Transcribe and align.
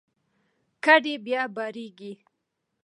کډې 0.83 1.13
بیا 1.25 1.41
بارېږي. 1.55 2.11